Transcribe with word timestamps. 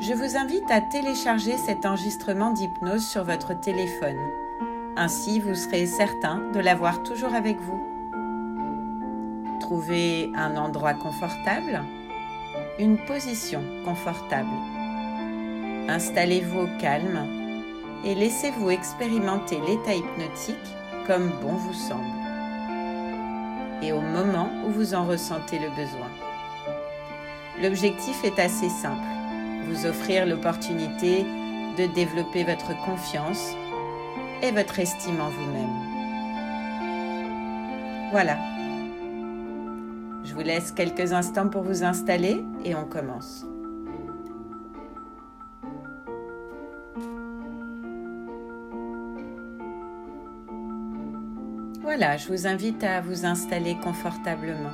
je 0.00 0.14
vous 0.14 0.38
invite 0.38 0.70
à 0.70 0.80
télécharger 0.80 1.58
cet 1.58 1.84
enregistrement 1.84 2.52
d'hypnose 2.52 3.06
sur 3.06 3.22
votre 3.22 3.52
téléphone. 3.52 4.16
Ainsi, 4.96 5.40
vous 5.40 5.54
serez 5.54 5.84
certain 5.84 6.40
de 6.54 6.58
l'avoir 6.58 7.02
toujours 7.02 7.34
avec 7.34 7.58
vous. 7.60 7.78
Trouvez 9.60 10.32
un 10.34 10.56
endroit 10.56 10.94
confortable, 10.94 11.82
une 12.78 12.96
position 12.96 13.62
confortable. 13.84 14.48
Installez-vous 15.88 16.60
au 16.60 16.68
calme 16.78 17.26
et 18.02 18.14
laissez-vous 18.14 18.70
expérimenter 18.70 19.60
l'état 19.68 19.94
hypnotique 19.94 20.56
comme 21.06 21.30
bon 21.42 21.52
vous 21.52 21.74
semble 21.74 22.20
et 23.82 23.92
au 23.92 24.00
moment 24.00 24.50
où 24.66 24.70
vous 24.70 24.94
en 24.94 25.04
ressentez 25.04 25.58
le 25.58 25.70
besoin. 25.70 26.08
L'objectif 27.62 28.24
est 28.24 28.38
assez 28.38 28.68
simple 28.68 29.19
vous 29.70 29.86
offrir 29.86 30.26
l'opportunité 30.26 31.24
de 31.78 31.86
développer 31.94 32.42
votre 32.42 32.76
confiance 32.84 33.52
et 34.42 34.50
votre 34.50 34.78
estime 34.80 35.20
en 35.20 35.28
vous-même. 35.28 35.90
Voilà. 38.10 38.36
Je 40.24 40.34
vous 40.34 40.40
laisse 40.40 40.72
quelques 40.72 41.12
instants 41.12 41.48
pour 41.48 41.62
vous 41.62 41.84
installer 41.84 42.44
et 42.64 42.74
on 42.74 42.84
commence. 42.84 43.46
Voilà, 51.82 52.16
je 52.16 52.28
vous 52.28 52.46
invite 52.46 52.82
à 52.84 53.00
vous 53.00 53.24
installer 53.24 53.76
confortablement. 53.82 54.72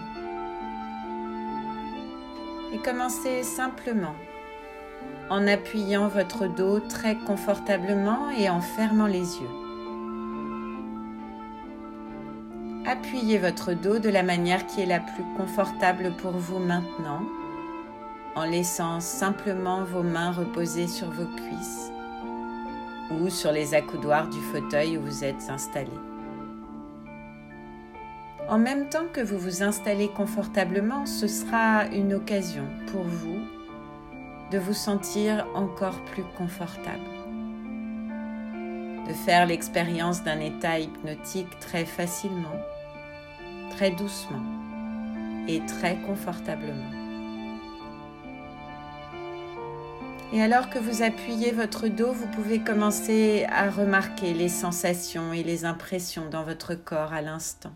Et 2.72 2.78
commencez 2.78 3.42
simplement 3.42 4.14
en 5.28 5.46
appuyant 5.46 6.08
votre 6.08 6.46
dos 6.46 6.80
très 6.80 7.16
confortablement 7.16 8.30
et 8.30 8.48
en 8.48 8.60
fermant 8.60 9.06
les 9.06 9.38
yeux. 9.41 9.50
Appuyez 12.86 13.38
votre 13.38 13.72
dos 13.72 13.98
de 13.98 14.08
la 14.08 14.22
manière 14.22 14.66
qui 14.66 14.80
est 14.80 14.86
la 14.86 15.00
plus 15.00 15.24
confortable 15.36 16.12
pour 16.18 16.33
vous 16.33 16.60
maintenant, 16.60 17.22
en 18.36 18.44
laissant 18.44 19.00
simplement 19.00 19.83
vos 19.83 20.05
mains 20.05 20.30
reposer 20.30 20.86
sur 20.86 21.10
vos 21.10 21.27
cuisses 21.27 21.90
ou 23.11 23.28
sur 23.28 23.50
les 23.50 23.74
accoudoirs 23.74 24.28
du 24.28 24.38
fauteuil 24.38 24.98
où 24.98 25.02
vous 25.02 25.24
êtes 25.24 25.50
installé. 25.50 25.90
En 28.48 28.58
même 28.58 28.88
temps 28.88 29.06
que 29.12 29.20
vous 29.20 29.38
vous 29.38 29.64
installez 29.64 30.08
confortablement, 30.08 31.05
ce 31.06 31.27
sera 31.27 31.86
une 31.86 32.14
occasion 32.14 32.66
pour 32.92 33.02
vous 33.02 33.55
de 34.50 34.58
vous 34.58 34.75
sentir 34.75 35.47
encore 35.55 36.00
plus 36.05 36.25
confortable, 36.36 37.02
de 39.08 39.12
faire 39.12 39.47
l'expérience 39.47 40.22
d'un 40.22 40.41
état 40.41 40.78
hypnotique 40.78 41.58
très 41.58 41.84
facilement, 41.84 42.61
très 43.70 43.90
doucement 43.90 44.45
et 45.48 45.61
très 45.67 45.96
confortablement. 46.02 46.90
Et 50.33 50.42
alors 50.42 50.70
que 50.70 50.78
vous 50.78 51.02
appuyez 51.02 51.52
votre 51.52 51.89
dos, 51.89 52.13
vous 52.13 52.27
pouvez 52.28 52.58
commencer 52.58 53.46
à 53.48 53.70
remarquer 53.70 54.34
les 54.34 54.48
sensations 54.48 55.33
et 55.33 55.42
les 55.42 55.64
impressions 55.64 56.28
dans 56.28 56.42
votre 56.42 56.74
corps 56.74 57.13
à 57.13 57.23
l'instant. 57.23 57.73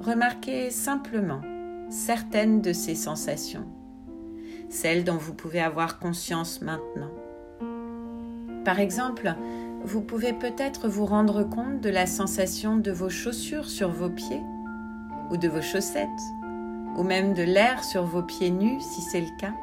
Remarquez 0.00 0.70
simplement 0.70 1.40
certaines 1.90 2.62
de 2.62 2.72
ces 2.72 2.94
sensations, 2.94 3.66
celles 4.68 5.04
dont 5.04 5.16
vous 5.16 5.34
pouvez 5.34 5.60
avoir 5.60 5.98
conscience 5.98 6.62
maintenant. 6.62 7.10
Par 8.64 8.78
exemple, 8.78 9.34
vous 9.84 10.00
pouvez 10.00 10.32
peut-être 10.32 10.88
vous 10.88 11.04
rendre 11.04 11.42
compte 11.42 11.80
de 11.80 11.90
la 11.90 12.06
sensation 12.06 12.76
de 12.76 12.92
vos 12.92 13.10
chaussures 13.10 13.68
sur 13.68 13.90
vos 13.90 14.10
pieds, 14.10 14.42
ou 15.30 15.36
de 15.36 15.48
vos 15.48 15.62
chaussettes, 15.62 16.08
ou 16.96 17.02
même 17.02 17.34
de 17.34 17.42
l'air 17.42 17.82
sur 17.82 18.04
vos 18.04 18.22
pieds 18.22 18.50
nus 18.50 18.80
si 18.80 19.00
c'est 19.00 19.20
le 19.20 19.36
cas. 19.38 19.54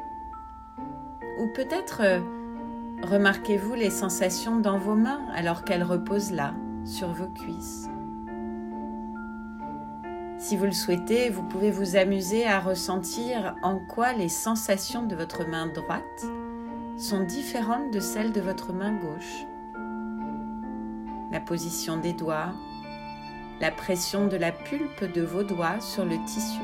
Ou 1.40 1.46
peut-être 1.54 2.02
euh, 2.02 2.20
remarquez-vous 3.04 3.74
les 3.74 3.90
sensations 3.90 4.58
dans 4.58 4.78
vos 4.78 4.96
mains 4.96 5.22
alors 5.34 5.64
qu'elles 5.64 5.84
reposent 5.84 6.32
là, 6.32 6.54
sur 6.84 7.12
vos 7.12 7.28
cuisses. 7.28 7.88
Si 10.38 10.56
vous 10.56 10.66
le 10.66 10.72
souhaitez, 10.72 11.30
vous 11.30 11.42
pouvez 11.42 11.72
vous 11.72 11.96
amuser 11.96 12.46
à 12.46 12.60
ressentir 12.60 13.56
en 13.60 13.80
quoi 13.80 14.12
les 14.12 14.28
sensations 14.28 15.02
de 15.02 15.16
votre 15.16 15.44
main 15.44 15.66
droite 15.66 16.26
sont 16.96 17.24
différentes 17.24 17.92
de 17.92 17.98
celles 17.98 18.32
de 18.32 18.40
votre 18.40 18.72
main 18.72 18.92
gauche. 18.92 19.46
La 21.32 21.40
position 21.40 21.96
des 21.96 22.12
doigts, 22.12 22.52
la 23.60 23.72
pression 23.72 24.28
de 24.28 24.36
la 24.36 24.52
pulpe 24.52 25.12
de 25.12 25.22
vos 25.22 25.42
doigts 25.42 25.80
sur 25.80 26.04
le 26.04 26.16
tissu. 26.24 26.60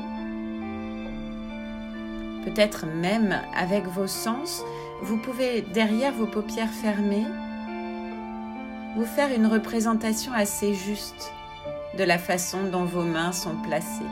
Peut-être 2.45 2.85
même 2.85 3.41
avec 3.53 3.87
vos 3.87 4.07
sens, 4.07 4.63
vous 5.01 5.17
pouvez, 5.17 5.61
derrière 5.61 6.13
vos 6.13 6.27
paupières 6.27 6.71
fermées, 6.71 7.27
vous 8.95 9.05
faire 9.05 9.33
une 9.35 9.47
représentation 9.47 10.31
assez 10.31 10.73
juste 10.73 11.34
de 11.97 12.03
la 12.03 12.17
façon 12.17 12.63
dont 12.71 12.85
vos 12.85 13.03
mains 13.03 13.31
sont 13.31 13.55
placées. 13.61 14.03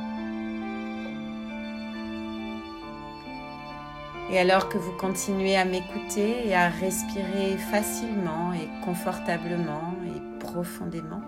Et 4.32 4.40
alors 4.40 4.70
que 4.70 4.78
vous 4.78 4.94
continuez 4.94 5.56
à 5.58 5.66
m'écouter 5.66 6.48
et 6.48 6.56
à 6.56 6.70
respirer 6.70 7.58
facilement 7.72 8.54
et 8.54 8.68
confortablement 8.84 9.94
et 10.08 10.40
profondément, 10.40 11.22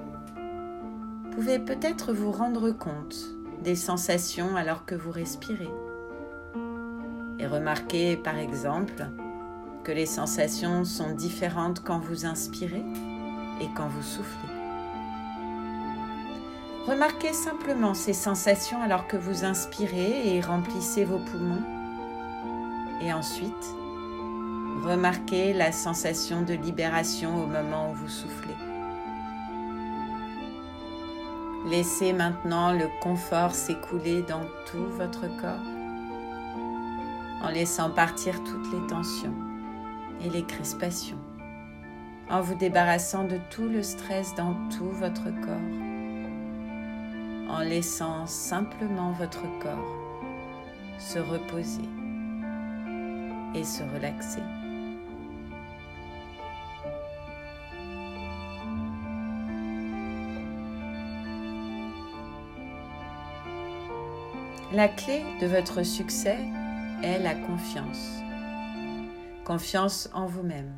vous 1.23 1.29
pouvez 1.31 1.59
peut-être 1.59 2.13
vous 2.13 2.31
rendre 2.31 2.71
compte 2.71 3.15
des 3.63 3.75
sensations 3.75 4.55
alors 4.55 4.85
que 4.85 4.95
vous 4.95 5.11
respirez. 5.11 5.69
Et 7.37 7.45
remarquez 7.45 8.15
par 8.15 8.37
exemple 8.37 9.05
que 9.83 9.91
les 9.91 10.05
sensations 10.05 10.85
sont 10.85 11.11
différentes 11.11 11.83
quand 11.83 11.99
vous 11.99 12.25
inspirez 12.25 12.83
et 13.61 13.67
quand 13.75 13.87
vous 13.87 14.03
soufflez. 14.03 14.64
Remarquez 16.87 17.33
simplement 17.33 17.95
ces 17.95 18.13
sensations 18.13 18.79
alors 18.79 19.07
que 19.07 19.17
vous 19.17 19.43
inspirez 19.43 20.35
et 20.35 20.41
remplissez 20.41 21.03
vos 21.03 21.17
poumons. 21.17 21.63
Et 23.01 23.11
ensuite, 23.11 23.75
remarquez 24.83 25.53
la 25.53 25.71
sensation 25.71 26.43
de 26.43 26.53
libération 26.53 27.43
au 27.43 27.47
moment 27.47 27.89
où 27.89 27.95
vous 27.95 28.07
soufflez. 28.07 28.53
Laissez 31.67 32.13
maintenant 32.13 32.71
le 32.71 32.87
confort 33.01 33.55
s'écouler 33.55 34.21
dans 34.21 34.45
tout 34.67 34.85
votre 34.91 35.25
corps 35.41 35.65
en 37.41 37.49
laissant 37.49 37.89
partir 37.89 38.43
toutes 38.43 38.71
les 38.71 38.87
tensions 38.87 39.33
et 40.23 40.29
les 40.29 40.43
crispations, 40.43 41.19
en 42.29 42.41
vous 42.41 42.55
débarrassant 42.55 43.23
de 43.23 43.39
tout 43.49 43.67
le 43.67 43.81
stress 43.81 44.35
dans 44.35 44.53
tout 44.69 44.91
votre 44.91 45.25
corps 45.45 45.84
en 47.55 47.59
laissant 47.59 48.27
simplement 48.27 49.11
votre 49.11 49.43
corps 49.59 49.95
se 50.99 51.19
reposer 51.19 51.87
et 53.53 53.63
se 53.63 53.81
relaxer. 53.93 54.41
La 64.73 64.89
clé 64.89 65.23
de 65.39 65.47
votre 65.47 65.83
succès 65.83 66.39
est 67.03 67.19
la 67.19 67.35
confiance. 67.35 68.19
Confiance 69.45 70.09
en 70.13 70.25
vous-même. 70.25 70.73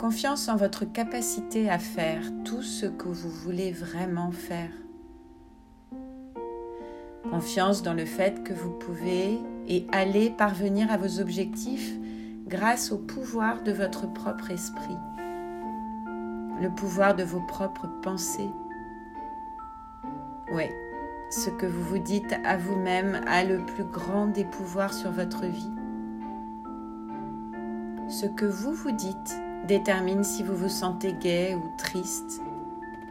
Confiance 0.00 0.48
en 0.48 0.56
votre 0.56 0.86
capacité 0.86 1.68
à 1.68 1.78
faire 1.78 2.22
tout 2.42 2.62
ce 2.62 2.86
que 2.86 3.06
vous 3.06 3.28
voulez 3.28 3.70
vraiment 3.70 4.30
faire. 4.30 4.70
Confiance 7.30 7.82
dans 7.82 7.92
le 7.92 8.06
fait 8.06 8.42
que 8.42 8.54
vous 8.54 8.70
pouvez 8.70 9.38
et 9.68 9.86
allez 9.92 10.30
parvenir 10.30 10.90
à 10.90 10.96
vos 10.96 11.20
objectifs 11.20 11.92
grâce 12.46 12.92
au 12.92 12.96
pouvoir 12.96 13.62
de 13.62 13.72
votre 13.72 14.10
propre 14.10 14.50
esprit, 14.50 14.96
le 16.62 16.74
pouvoir 16.74 17.14
de 17.14 17.22
vos 17.22 17.42
propres 17.46 17.90
pensées. 18.00 18.50
Oui, 20.50 20.64
ce 21.30 21.50
que 21.50 21.66
vous 21.66 21.82
vous 21.82 21.98
dites 21.98 22.34
à 22.42 22.56
vous-même 22.56 23.20
a 23.26 23.44
le 23.44 23.58
plus 23.66 23.84
grand 23.84 24.28
des 24.28 24.46
pouvoirs 24.46 24.94
sur 24.94 25.10
votre 25.10 25.44
vie. 25.44 25.74
Ce 28.08 28.24
que 28.24 28.46
vous 28.46 28.72
vous 28.72 28.92
dites 28.92 29.38
détermine 29.66 30.24
si 30.24 30.42
vous 30.42 30.56
vous 30.56 30.68
sentez 30.68 31.12
gai 31.12 31.54
ou 31.54 31.76
triste 31.76 32.40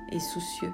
et 0.09 0.19
soucieux. 0.19 0.73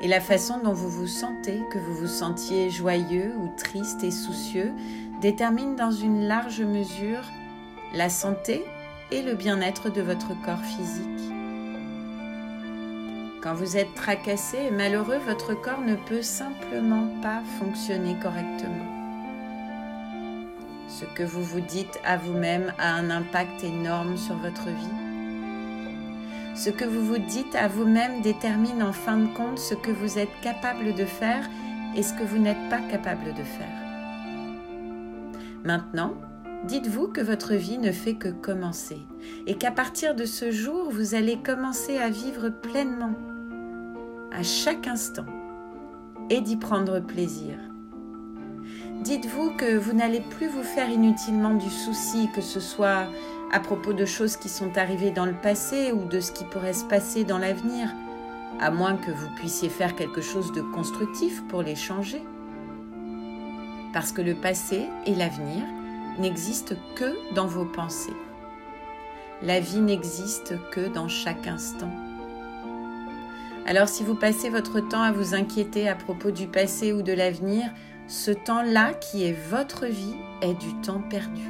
Et 0.00 0.08
la 0.08 0.20
façon 0.20 0.58
dont 0.62 0.72
vous 0.72 0.88
vous 0.88 1.06
sentez, 1.06 1.62
que 1.70 1.78
vous 1.78 1.94
vous 1.94 2.06
sentiez 2.06 2.70
joyeux 2.70 3.34
ou 3.38 3.48
triste 3.56 4.02
et 4.02 4.10
soucieux, 4.10 4.72
détermine 5.20 5.76
dans 5.76 5.90
une 5.90 6.26
large 6.26 6.62
mesure 6.62 7.22
la 7.94 8.08
santé 8.08 8.64
et 9.10 9.22
le 9.22 9.34
bien-être 9.34 9.90
de 9.90 10.00
votre 10.00 10.40
corps 10.42 10.64
physique. 10.64 11.06
Quand 13.42 13.54
vous 13.54 13.76
êtes 13.76 13.94
tracassé 13.94 14.58
et 14.68 14.70
malheureux, 14.70 15.18
votre 15.26 15.54
corps 15.54 15.80
ne 15.80 15.96
peut 15.96 16.22
simplement 16.22 17.08
pas 17.22 17.42
fonctionner 17.58 18.16
correctement. 18.22 18.89
Ce 21.00 21.06
que 21.06 21.22
vous 21.22 21.42
vous 21.42 21.60
dites 21.60 21.98
à 22.04 22.18
vous-même 22.18 22.74
a 22.78 22.92
un 22.92 23.08
impact 23.08 23.64
énorme 23.64 24.18
sur 24.18 24.36
votre 24.36 24.66
vie. 24.66 24.98
Ce 26.54 26.68
que 26.68 26.84
vous 26.84 27.02
vous 27.02 27.16
dites 27.16 27.54
à 27.54 27.68
vous-même 27.68 28.20
détermine 28.20 28.82
en 28.82 28.92
fin 28.92 29.16
de 29.16 29.34
compte 29.34 29.58
ce 29.58 29.74
que 29.74 29.90
vous 29.90 30.18
êtes 30.18 30.28
capable 30.42 30.94
de 30.94 31.06
faire 31.06 31.48
et 31.96 32.02
ce 32.02 32.12
que 32.12 32.22
vous 32.22 32.36
n'êtes 32.36 32.68
pas 32.68 32.80
capable 32.80 33.32
de 33.32 33.42
faire. 33.42 33.80
Maintenant, 35.64 36.12
dites-vous 36.64 37.08
que 37.08 37.22
votre 37.22 37.54
vie 37.54 37.78
ne 37.78 37.92
fait 37.92 38.16
que 38.16 38.28
commencer 38.28 38.98
et 39.46 39.54
qu'à 39.54 39.70
partir 39.70 40.14
de 40.14 40.26
ce 40.26 40.50
jour, 40.50 40.90
vous 40.90 41.14
allez 41.14 41.38
commencer 41.38 41.96
à 41.96 42.10
vivre 42.10 42.50
pleinement, 42.50 43.14
à 44.32 44.42
chaque 44.42 44.86
instant, 44.86 45.24
et 46.28 46.42
d'y 46.42 46.56
prendre 46.56 47.00
plaisir. 47.00 47.69
Dites-vous 49.02 49.52
que 49.52 49.76
vous 49.76 49.92
n'allez 49.92 50.20
plus 50.20 50.48
vous 50.48 50.62
faire 50.62 50.90
inutilement 50.90 51.54
du 51.54 51.70
souci, 51.70 52.28
que 52.34 52.42
ce 52.42 52.60
soit 52.60 53.06
à 53.52 53.60
propos 53.60 53.92
de 53.92 54.04
choses 54.04 54.36
qui 54.36 54.48
sont 54.48 54.76
arrivées 54.76 55.10
dans 55.10 55.24
le 55.24 55.32
passé 55.32 55.92
ou 55.92 56.04
de 56.04 56.20
ce 56.20 56.32
qui 56.32 56.44
pourrait 56.44 56.74
se 56.74 56.84
passer 56.84 57.24
dans 57.24 57.38
l'avenir, 57.38 57.88
à 58.60 58.70
moins 58.70 58.96
que 58.96 59.10
vous 59.10 59.28
puissiez 59.36 59.68
faire 59.68 59.96
quelque 59.96 60.20
chose 60.20 60.52
de 60.52 60.60
constructif 60.60 61.42
pour 61.48 61.62
les 61.62 61.76
changer. 61.76 62.22
Parce 63.92 64.12
que 64.12 64.22
le 64.22 64.34
passé 64.34 64.86
et 65.06 65.14
l'avenir 65.14 65.64
n'existent 66.18 66.76
que 66.94 67.34
dans 67.34 67.46
vos 67.46 67.64
pensées. 67.64 68.16
La 69.42 69.58
vie 69.58 69.80
n'existe 69.80 70.54
que 70.70 70.88
dans 70.92 71.08
chaque 71.08 71.46
instant. 71.46 71.90
Alors 73.66 73.88
si 73.88 74.04
vous 74.04 74.14
passez 74.14 74.50
votre 74.50 74.80
temps 74.80 75.02
à 75.02 75.12
vous 75.12 75.34
inquiéter 75.34 75.88
à 75.88 75.94
propos 75.94 76.30
du 76.30 76.46
passé 76.46 76.92
ou 76.92 77.02
de 77.02 77.12
l'avenir, 77.12 77.70
ce 78.10 78.32
temps-là 78.32 78.92
qui 78.94 79.24
est 79.24 79.36
votre 79.48 79.86
vie 79.86 80.16
est 80.42 80.54
du 80.54 80.74
temps 80.80 81.00
perdu. 81.00 81.44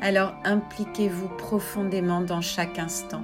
Alors 0.00 0.34
impliquez-vous 0.44 1.28
profondément 1.38 2.20
dans 2.20 2.40
chaque 2.40 2.80
instant. 2.80 3.22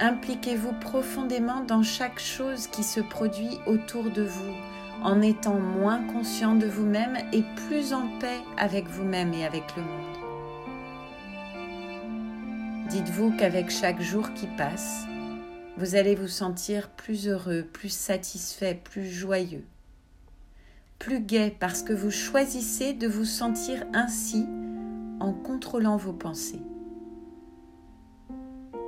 Impliquez-vous 0.00 0.72
profondément 0.80 1.60
dans 1.60 1.84
chaque 1.84 2.18
chose 2.18 2.66
qui 2.66 2.82
se 2.82 2.98
produit 2.98 3.60
autour 3.68 4.10
de 4.10 4.24
vous 4.24 4.54
en 5.04 5.22
étant 5.22 5.60
moins 5.60 6.02
conscient 6.12 6.56
de 6.56 6.66
vous-même 6.66 7.16
et 7.32 7.44
plus 7.68 7.92
en 7.92 8.08
paix 8.18 8.40
avec 8.58 8.88
vous-même 8.88 9.32
et 9.32 9.46
avec 9.46 9.62
le 9.76 9.82
monde. 9.82 10.16
Dites-vous 12.90 13.36
qu'avec 13.36 13.70
chaque 13.70 14.00
jour 14.00 14.34
qui 14.34 14.48
passe, 14.56 15.06
vous 15.76 15.96
allez 15.96 16.14
vous 16.14 16.28
sentir 16.28 16.90
plus 16.90 17.28
heureux, 17.28 17.64
plus 17.72 17.88
satisfait, 17.88 18.80
plus 18.82 19.08
joyeux, 19.10 19.64
plus 20.98 21.20
gai 21.20 21.54
parce 21.58 21.82
que 21.82 21.92
vous 21.92 22.10
choisissez 22.10 22.92
de 22.92 23.08
vous 23.08 23.24
sentir 23.24 23.84
ainsi 23.92 24.46
en 25.20 25.32
contrôlant 25.32 25.96
vos 25.96 26.12
pensées. 26.12 26.62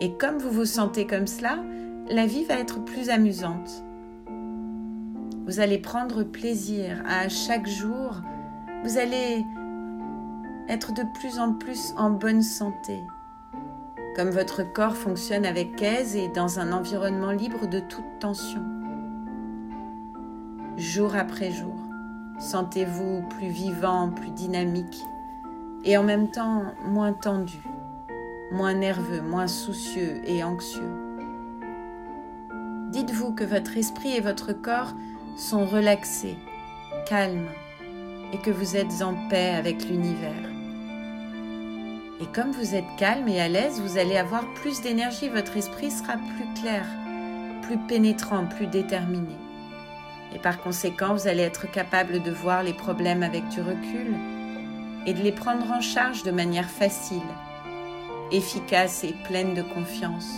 Et 0.00 0.12
comme 0.18 0.38
vous 0.38 0.50
vous 0.50 0.66
sentez 0.66 1.06
comme 1.06 1.26
cela, 1.26 1.58
la 2.08 2.26
vie 2.26 2.44
va 2.44 2.54
être 2.54 2.84
plus 2.84 3.10
amusante. 3.10 3.82
Vous 5.46 5.60
allez 5.60 5.78
prendre 5.78 6.22
plaisir 6.22 7.02
à 7.06 7.28
chaque 7.28 7.66
jour. 7.66 8.20
Vous 8.84 8.98
allez 8.98 9.42
être 10.68 10.92
de 10.92 11.02
plus 11.18 11.38
en 11.38 11.54
plus 11.54 11.94
en 11.96 12.10
bonne 12.10 12.42
santé, 12.42 12.98
comme 14.16 14.30
votre 14.30 14.62
corps 14.62 14.96
fonctionne 14.96 15.44
avec 15.44 15.82
aise 15.82 16.16
et 16.16 16.28
dans 16.28 16.58
un 16.58 16.72
environnement 16.72 17.32
libre 17.32 17.68
de 17.68 17.80
toute 17.80 18.18
tension. 18.18 18.62
Jour 20.78 21.14
après 21.14 21.50
jour, 21.50 21.74
sentez-vous 22.38 23.22
plus 23.28 23.48
vivant, 23.48 24.08
plus 24.08 24.30
dynamique 24.30 25.02
et 25.84 25.98
en 25.98 26.02
même 26.02 26.30
temps 26.30 26.62
moins 26.86 27.12
tendu, 27.12 27.60
moins 28.50 28.72
nerveux, 28.72 29.20
moins 29.20 29.48
soucieux 29.48 30.22
et 30.24 30.42
anxieux. 30.42 30.94
Dites-vous 32.90 33.34
que 33.34 33.44
votre 33.44 33.76
esprit 33.76 34.16
et 34.16 34.20
votre 34.22 34.54
corps 34.54 34.94
sont 35.36 35.66
relaxés, 35.66 36.38
calmes 37.06 37.50
et 38.32 38.38
que 38.38 38.50
vous 38.50 38.76
êtes 38.76 39.02
en 39.02 39.28
paix 39.28 39.54
avec 39.54 39.86
l'univers. 39.86 40.55
Et 42.20 42.26
comme 42.26 42.50
vous 42.52 42.74
êtes 42.74 42.84
calme 42.96 43.28
et 43.28 43.40
à 43.40 43.48
l'aise, 43.48 43.80
vous 43.80 43.98
allez 43.98 44.16
avoir 44.16 44.46
plus 44.54 44.80
d'énergie, 44.80 45.28
votre 45.28 45.56
esprit 45.56 45.90
sera 45.90 46.14
plus 46.14 46.60
clair, 46.60 46.86
plus 47.62 47.76
pénétrant, 47.76 48.46
plus 48.46 48.66
déterminé. 48.66 49.36
Et 50.34 50.38
par 50.38 50.58
conséquent, 50.58 51.14
vous 51.14 51.28
allez 51.28 51.42
être 51.42 51.70
capable 51.70 52.22
de 52.22 52.30
voir 52.30 52.62
les 52.62 52.72
problèmes 52.72 53.22
avec 53.22 53.46
du 53.48 53.60
recul 53.60 54.14
et 55.04 55.12
de 55.12 55.22
les 55.22 55.32
prendre 55.32 55.70
en 55.70 55.82
charge 55.82 56.22
de 56.22 56.30
manière 56.30 56.70
facile, 56.70 57.22
efficace 58.32 59.04
et 59.04 59.14
pleine 59.28 59.52
de 59.52 59.62
confiance, 59.62 60.30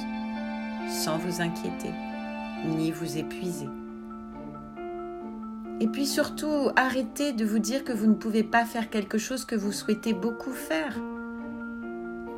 sans 0.88 1.16
vous 1.16 1.40
inquiéter 1.40 1.92
ni 2.66 2.90
vous 2.90 3.18
épuiser. 3.18 3.68
Et 5.80 5.86
puis 5.86 6.06
surtout, 6.06 6.70
arrêtez 6.74 7.32
de 7.32 7.44
vous 7.44 7.60
dire 7.60 7.84
que 7.84 7.92
vous 7.92 8.08
ne 8.08 8.14
pouvez 8.14 8.42
pas 8.42 8.64
faire 8.64 8.90
quelque 8.90 9.16
chose 9.16 9.44
que 9.44 9.54
vous 9.54 9.70
souhaitez 9.70 10.12
beaucoup 10.12 10.52
faire 10.52 10.98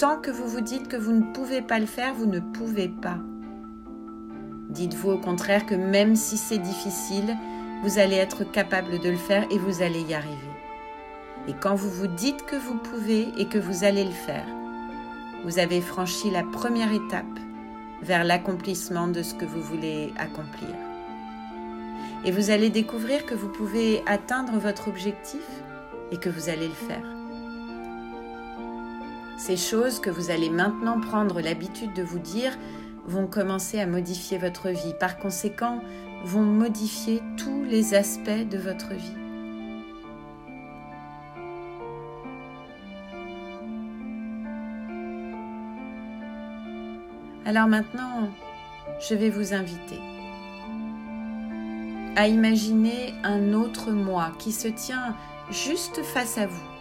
tant 0.01 0.17
que 0.17 0.31
vous 0.31 0.49
vous 0.49 0.63
dites 0.63 0.89
que 0.89 0.97
vous 0.97 1.13
ne 1.13 1.31
pouvez 1.35 1.61
pas 1.61 1.79
le 1.79 1.85
faire, 1.85 2.15
vous 2.15 2.25
ne 2.25 2.41
pouvez 2.41 2.89
pas. 2.89 3.19
Dites-vous 4.71 5.11
au 5.11 5.19
contraire 5.19 5.67
que 5.67 5.75
même 5.75 6.17
si 6.17 6.39
c'est 6.39 6.57
difficile, 6.57 7.37
vous 7.83 7.99
allez 7.99 8.17
être 8.17 8.45
capable 8.45 8.99
de 8.99 9.11
le 9.11 9.19
faire 9.19 9.45
et 9.51 9.59
vous 9.59 9.83
allez 9.83 10.01
y 10.01 10.15
arriver. 10.15 10.37
Et 11.49 11.53
quand 11.53 11.75
vous 11.75 11.91
vous 11.91 12.07
dites 12.07 12.47
que 12.47 12.57
vous 12.57 12.77
pouvez 12.77 13.29
et 13.37 13.45
que 13.45 13.59
vous 13.59 13.85
allez 13.85 14.05
le 14.05 14.11
faire, 14.11 14.47
vous 15.45 15.59
avez 15.59 15.83
franchi 15.83 16.31
la 16.31 16.45
première 16.45 16.95
étape 16.95 17.39
vers 18.01 18.25
l'accomplissement 18.25 19.09
de 19.09 19.23
ce 19.23 19.35
que 19.35 19.45
vous 19.45 19.61
voulez 19.61 20.15
accomplir. 20.17 20.75
Et 22.25 22.31
vous 22.31 22.49
allez 22.49 22.71
découvrir 22.71 23.27
que 23.27 23.35
vous 23.35 23.49
pouvez 23.49 24.03
atteindre 24.07 24.55
votre 24.55 24.89
objectif 24.89 25.45
et 26.11 26.17
que 26.17 26.31
vous 26.31 26.49
allez 26.49 26.69
le 26.69 26.89
faire. 26.89 27.20
Ces 29.41 29.57
choses 29.57 30.01
que 30.01 30.11
vous 30.11 30.31
allez 30.31 30.51
maintenant 30.51 31.01
prendre 31.01 31.41
l'habitude 31.41 31.95
de 31.95 32.03
vous 32.03 32.19
dire 32.19 32.53
vont 33.07 33.27
commencer 33.27 33.81
à 33.81 33.87
modifier 33.87 34.37
votre 34.37 34.69
vie. 34.69 34.93
Par 35.01 35.17
conséquent, 35.17 35.81
vont 36.25 36.43
modifier 36.43 37.23
tous 37.39 37.65
les 37.65 37.95
aspects 37.95 38.29
de 38.29 38.59
votre 38.59 38.93
vie. 38.93 39.17
Alors 47.47 47.67
maintenant, 47.67 48.29
je 49.09 49.15
vais 49.15 49.31
vous 49.31 49.55
inviter 49.55 50.01
à 52.15 52.29
imaginer 52.29 53.15
un 53.25 53.55
autre 53.55 53.91
moi 53.91 54.33
qui 54.39 54.53
se 54.53 54.69
tient 54.69 55.17
juste 55.51 56.03
face 56.03 56.37
à 56.37 56.47
vous 56.47 56.80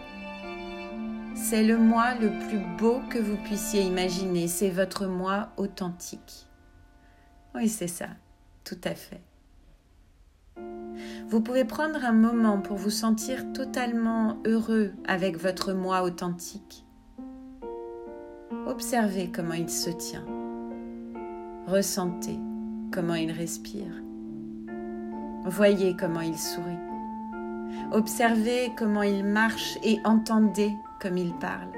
c'est 1.49 1.63
le 1.63 1.79
moi 1.79 2.13
le 2.13 2.29
plus 2.47 2.59
beau 2.77 2.99
que 3.09 3.17
vous 3.17 3.35
puissiez 3.37 3.81
imaginer. 3.81 4.47
C'est 4.47 4.69
votre 4.69 5.07
moi 5.07 5.49
authentique. 5.57 6.47
Oui, 7.55 7.67
c'est 7.67 7.87
ça, 7.87 8.05
tout 8.63 8.77
à 8.83 8.93
fait. 8.93 9.23
Vous 11.27 11.41
pouvez 11.41 11.65
prendre 11.65 12.05
un 12.05 12.11
moment 12.11 12.59
pour 12.59 12.77
vous 12.77 12.91
sentir 12.91 13.51
totalement 13.51 14.37
heureux 14.45 14.91
avec 15.07 15.37
votre 15.37 15.73
moi 15.73 16.03
authentique. 16.03 16.85
Observez 18.67 19.31
comment 19.31 19.55
il 19.55 19.71
se 19.71 19.89
tient. 19.89 20.25
Ressentez 21.65 22.37
comment 22.93 23.15
il 23.15 23.31
respire. 23.31 23.91
Voyez 25.45 25.95
comment 25.95 26.21
il 26.21 26.37
sourit. 26.37 26.77
Observez 27.91 28.71
comment 28.77 29.01
il 29.01 29.25
marche 29.25 29.79
et 29.83 29.97
entendez 30.05 30.71
comme 30.99 31.17
il 31.17 31.33
parle. 31.33 31.71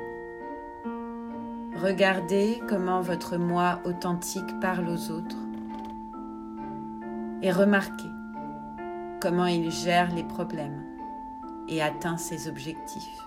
Regardez 1.76 2.62
comment 2.68 3.02
votre 3.02 3.38
moi 3.38 3.80
authentique 3.86 4.60
parle 4.60 4.90
aux 4.90 5.12
autres. 5.12 5.38
Et 7.42 7.52
remarquez 7.52 8.10
comment 9.22 9.46
il 9.46 9.72
gère 9.72 10.14
les 10.14 10.24
problèmes 10.24 10.84
et 11.68 11.82
atteint 11.82 12.18
ses 12.18 12.48
objectifs. 12.48 13.18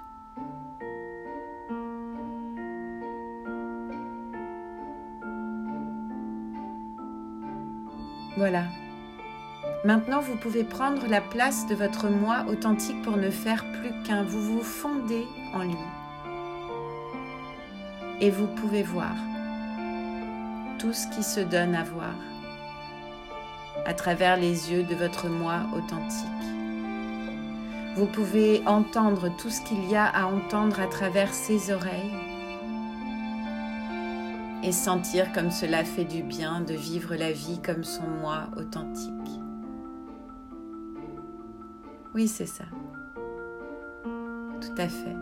Voilà. 8.37 8.65
Maintenant, 9.85 10.21
vous 10.21 10.37
pouvez 10.37 10.65
prendre 10.65 11.07
la 11.09 11.21
place 11.21 11.67
de 11.67 11.75
votre 11.75 12.09
moi 12.09 12.47
authentique 12.49 13.03
pour 13.03 13.19
ne 13.19 13.29
faire 13.29 13.63
plus 13.73 13.93
qu'un. 14.05 14.23
Vous 14.23 14.41
vous 14.41 14.63
fondez 14.63 15.27
en 15.53 15.63
lui. 15.63 15.77
Et 18.23 18.31
vous 18.31 18.47
pouvez 18.47 18.83
voir 18.83 19.15
tout 20.79 20.95
ce 20.95 21.07
qui 21.09 21.23
se 21.23 21.41
donne 21.41 21.75
à 21.75 21.85
voir 21.85 22.15
à 23.85 23.93
travers 23.93 24.39
les 24.39 24.73
yeux 24.73 24.85
de 24.85 24.95
votre 24.95 25.29
moi 25.29 25.67
authentique. 25.77 26.29
Vous 27.97 28.07
pouvez 28.07 28.63
entendre 28.67 29.29
tout 29.37 29.51
ce 29.51 29.61
qu'il 29.63 29.85
y 29.91 29.97
a 29.97 30.07
à 30.07 30.25
entendre 30.27 30.81
à 30.81 30.87
travers 30.87 31.35
ses 31.35 31.71
oreilles 31.71 32.15
et 34.63 34.73
sentir 34.73 35.31
comme 35.33 35.51
cela 35.51 35.85
fait 35.85 36.05
du 36.05 36.23
bien 36.23 36.63
de 36.63 36.73
vivre 36.73 37.15
la 37.15 37.33
vie 37.33 37.61
comme 37.61 37.85
son 37.85 38.09
moi 38.23 38.49
authentique. 38.57 39.13
Oui, 42.15 42.29
c'est 42.29 42.47
ça. 42.47 42.65
Tout 44.61 44.75
à 44.79 44.89
fait. 44.89 45.17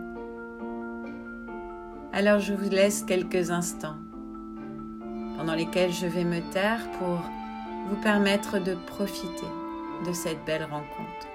Alors 2.13 2.39
je 2.39 2.53
vous 2.53 2.69
laisse 2.69 3.01
quelques 3.01 3.49
instants 3.49 3.97
pendant 5.35 5.55
lesquels 5.55 5.91
je 5.91 6.05
vais 6.05 6.23
me 6.23 6.39
taire 6.51 6.87
pour 6.99 7.19
vous 7.89 7.99
permettre 8.03 8.59
de 8.59 8.75
profiter 8.75 9.47
de 10.05 10.13
cette 10.13 10.45
belle 10.45 10.63
rencontre. 10.63 11.32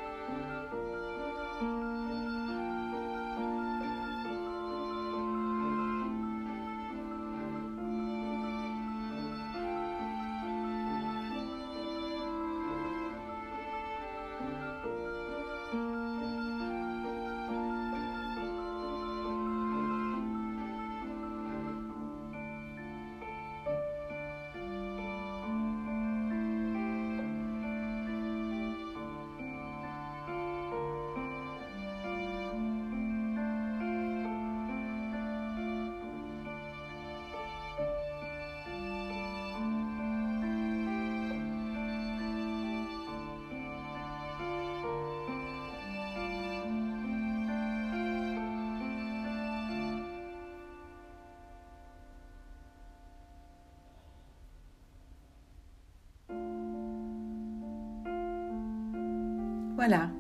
Voilà. 59.79 60.11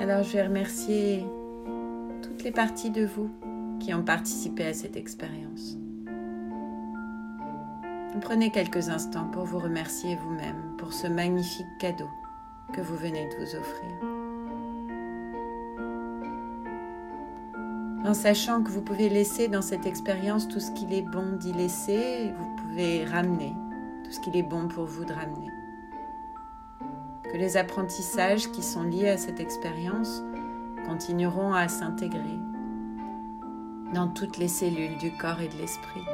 Alors 0.00 0.22
je 0.22 0.32
vais 0.32 0.46
remercier 0.46 1.26
toutes 2.22 2.42
les 2.42 2.50
parties 2.50 2.88
de 2.88 3.04
vous 3.04 3.28
qui 3.78 3.92
ont 3.92 4.02
participé 4.02 4.64
à 4.64 4.72
cette 4.72 4.96
expérience. 4.96 5.76
Prenez 8.22 8.50
quelques 8.52 8.88
instants 8.88 9.28
pour 9.32 9.44
vous 9.44 9.58
remercier 9.58 10.16
vous-même 10.16 10.76
pour 10.78 10.94
ce 10.94 11.08
magnifique 11.08 11.66
cadeau 11.78 12.08
que 12.72 12.80
vous 12.80 12.96
venez 12.96 13.28
de 13.28 13.44
vous 13.44 13.54
offrir. 13.54 13.90
En 18.06 18.14
sachant 18.14 18.62
que 18.62 18.70
vous 18.70 18.80
pouvez 18.80 19.10
laisser 19.10 19.48
dans 19.48 19.60
cette 19.60 19.84
expérience 19.84 20.48
tout 20.48 20.60
ce 20.60 20.70
qu'il 20.70 20.94
est 20.94 21.02
bon 21.02 21.36
d'y 21.36 21.52
laisser, 21.52 22.32
vous 22.34 22.56
pouvez 22.56 23.04
ramener 23.04 23.52
tout 24.04 24.12
ce 24.12 24.20
qu'il 24.20 24.36
est 24.36 24.42
bon 24.42 24.68
pour 24.68 24.84
vous 24.84 25.04
de 25.04 25.12
ramener. 25.12 25.50
Que 27.24 27.36
les 27.36 27.56
apprentissages 27.56 28.50
qui 28.52 28.62
sont 28.62 28.84
liés 28.84 29.08
à 29.08 29.16
cette 29.16 29.40
expérience 29.40 30.22
continueront 30.86 31.52
à 31.54 31.68
s'intégrer 31.68 32.38
dans 33.92 34.08
toutes 34.08 34.38
les 34.38 34.48
cellules 34.48 34.98
du 34.98 35.12
corps 35.12 35.40
et 35.40 35.48
de 35.48 35.56
l'esprit, 35.56 36.04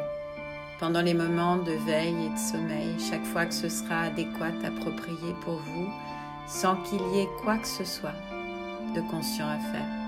pendant 0.79 1.03
les 1.03 1.15
moments 1.15 1.57
de 1.57 1.73
veille 1.73 2.27
et 2.27 2.31
de 2.31 2.39
sommeil, 2.39 2.99
chaque 2.99 3.25
fois 3.25 3.47
que 3.47 3.55
ce 3.55 3.69
sera 3.69 4.03
adéquat, 4.03 4.53
approprié 4.65 5.35
pour 5.43 5.57
vous, 5.57 5.89
sans 6.47 6.77
qu'il 6.83 7.03
y 7.13 7.21
ait 7.21 7.29
quoi 7.43 7.59
que 7.59 7.69
ce 7.69 7.85
soit 7.85 8.15
de 8.95 9.01
conscient 9.03 9.49
à 9.49 9.59
faire. 9.59 10.01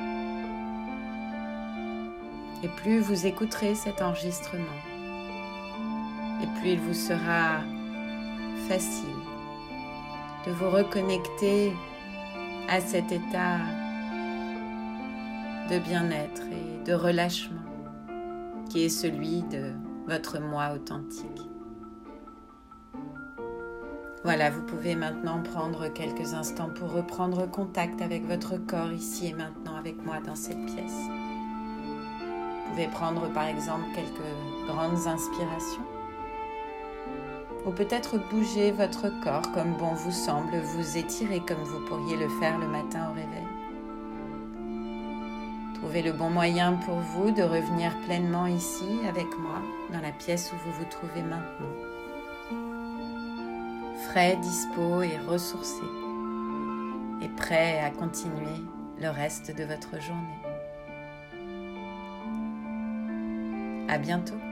Et 2.63 2.69
plus 2.69 3.01
vous 3.01 3.27
écouterez 3.27 3.75
cet 3.75 4.01
enregistrement, 4.03 4.65
et 6.43 6.61
plus 6.61 6.71
il 6.71 6.81
vous 6.81 6.95
sera 6.95 7.61
facile 8.69 9.17
de 10.47 10.53
vous 10.53 10.71
reconnecter 10.71 11.73
à 12.69 12.81
cet 12.81 13.13
état 13.13 13.59
de 15.71 15.79
bien-être 15.79 16.43
et 16.51 16.85
de 16.85 16.95
relâchement 16.95 17.61
qui 18.69 18.85
est 18.85 18.89
celui 18.89 19.43
de 19.43 19.73
votre 20.07 20.41
moi 20.41 20.73
authentique. 20.75 21.49
Voilà, 24.25 24.51
vous 24.51 24.63
pouvez 24.63 24.95
maintenant 24.95 25.43
prendre 25.43 25.89
quelques 25.89 26.33
instants 26.33 26.71
pour 26.71 26.93
reprendre 26.93 27.51
contact 27.51 28.01
avec 28.01 28.25
votre 28.25 28.57
corps 28.57 28.93
ici 28.93 29.27
et 29.27 29.33
maintenant 29.33 29.77
avec 29.77 30.03
moi 30.05 30.21
dans 30.25 30.37
cette 30.37 30.65
pièce. 30.67 31.01
Vous 32.65 32.71
pouvez 32.71 32.87
prendre 32.89 33.29
par 33.33 33.49
exemple 33.49 33.85
quelques 33.95 34.67
grandes 34.67 35.07
inspirations 35.07 35.92
ou 37.65 37.71
peut-être 37.71 38.19
bouger 38.31 38.73
votre 38.73 39.09
corps 39.23 39.53
comme 39.53 39.77
bon 39.77 39.93
vous 39.95 40.13
semble, 40.13 40.57
vous 40.59 40.97
étirer 40.97 41.41
comme 41.41 41.63
vous 41.63 41.85
pourriez 41.87 42.17
le 42.17 42.29
faire 42.41 42.59
le 42.59 42.67
matin 42.67 43.11
au 43.11 43.15
réveil. 43.15 43.47
Trouvez 45.75 46.03
le 46.03 46.13
bon 46.13 46.31
moyen 46.31 46.75
pour 46.75 46.95
vous 46.95 47.31
de 47.31 47.43
revenir 47.43 47.97
pleinement 48.07 48.47
ici 48.47 49.01
avec 49.09 49.27
moi, 49.39 49.61
dans 49.93 50.01
la 50.01 50.13
pièce 50.13 50.53
où 50.53 50.57
vous 50.65 50.73
vous 50.79 50.89
trouvez 50.89 51.23
maintenant. 51.23 51.67
Frais, 54.09 54.37
dispo 54.37 55.03
et 55.03 55.19
ressourcé, 55.29 55.83
et 57.21 57.29
prêt 57.29 57.81
à 57.81 57.91
continuer 57.91 58.61
le 59.01 59.09
reste 59.09 59.55
de 59.57 59.65
votre 59.65 60.01
journée. 60.01 60.43
À 63.89 63.99
bientôt. 63.99 64.52